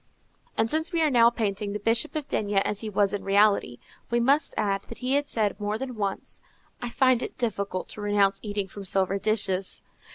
[0.57, 3.77] And since we are now painting the Bishop of D—— as he was in reality,
[4.09, 6.41] we must add that he had said more than once,
[6.81, 9.83] "I find it difficult to renounce eating from silver dishes."